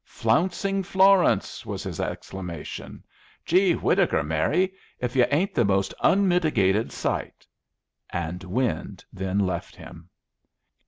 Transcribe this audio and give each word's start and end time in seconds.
"Flouncing 0.03 0.81
Florence!" 0.81 1.63
was 1.63 1.83
his 1.83 1.99
exclamation. 1.99 3.03
"Gee 3.45 3.73
whittaker, 3.73 4.23
Mary, 4.23 4.73
if 4.97 5.15
you 5.15 5.27
ain't 5.29 5.53
the 5.53 5.63
most 5.63 5.93
unmitigated 6.01 6.91
sight!" 6.91 7.45
And 8.09 8.43
wind 8.43 9.05
then 9.13 9.37
left 9.37 9.75
him. 9.75 10.09